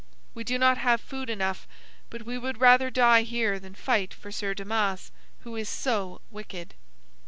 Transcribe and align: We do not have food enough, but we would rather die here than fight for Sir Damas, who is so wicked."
We 0.33 0.43
do 0.43 0.57
not 0.57 0.79
have 0.79 0.99
food 0.99 1.29
enough, 1.29 1.67
but 2.09 2.23
we 2.25 2.35
would 2.35 2.59
rather 2.59 2.89
die 2.89 3.21
here 3.21 3.59
than 3.59 3.75
fight 3.75 4.15
for 4.15 4.31
Sir 4.31 4.55
Damas, 4.55 5.11
who 5.41 5.55
is 5.55 5.69
so 5.69 6.21
wicked." 6.31 6.73